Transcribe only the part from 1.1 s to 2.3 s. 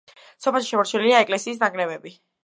ეკლესიის ნანგრევები.